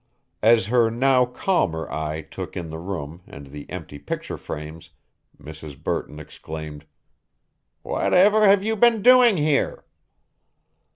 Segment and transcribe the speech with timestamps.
[0.41, 4.89] As her now calmer eye took in the room and the empty picture frames,
[5.39, 5.77] Mrs.
[5.83, 6.87] Burton exclaimed:
[7.83, 9.85] "Whatever have you been doing here?"